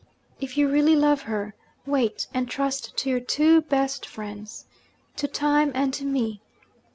If 0.39 0.57
you 0.57 0.67
really 0.67 0.95
love 0.95 1.21
her, 1.29 1.53
wait; 1.85 2.25
and 2.33 2.49
trust 2.49 2.97
to 2.97 3.09
your 3.11 3.19
two 3.19 3.61
best 3.61 4.03
friends 4.03 4.65
to 5.17 5.27
time 5.27 5.71
and 5.75 5.93
to 5.93 6.05
me. 6.05 6.41